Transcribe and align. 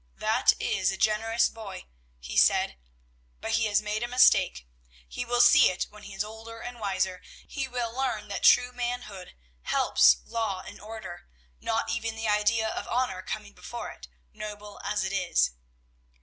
"That 0.17 0.53
is 0.59 0.89
a 0.89 0.97
generous 0.97 1.47
boy!" 1.47 1.85
he 2.19 2.35
said; 2.35 2.75
"but 3.39 3.51
he 3.51 3.65
has 3.65 3.83
made 3.83 4.01
a 4.01 4.07
mistake. 4.07 4.67
He 5.07 5.23
will 5.25 5.41
see 5.41 5.69
it 5.69 5.83
when 5.91 6.01
he 6.01 6.15
is 6.15 6.23
older 6.23 6.59
and 6.59 6.79
wiser. 6.79 7.21
He 7.47 7.67
will 7.67 7.95
learn 7.95 8.27
that 8.29 8.41
true 8.41 8.71
manhood 8.71 9.35
helps 9.61 10.17
law 10.25 10.63
and 10.65 10.81
order, 10.81 11.27
not 11.59 11.91
even 11.91 12.15
the 12.15 12.27
idea 12.27 12.67
of 12.67 12.87
honor 12.87 13.21
coming 13.21 13.53
before 13.53 13.91
it, 13.91 14.07
noble 14.33 14.81
as 14.83 15.03
it 15.03 15.13
is." 15.13 15.51